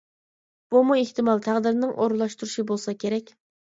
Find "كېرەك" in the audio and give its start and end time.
3.09-3.37